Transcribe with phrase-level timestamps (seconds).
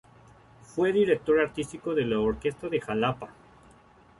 [0.63, 3.29] Fue director artístico de la Orquesta de Jalapa.